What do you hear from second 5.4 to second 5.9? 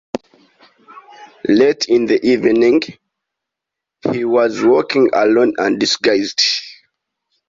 and